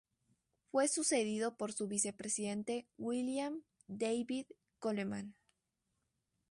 [0.71, 4.47] Fue sucedido por su vicepresidente William David
[4.79, 5.35] Coleman.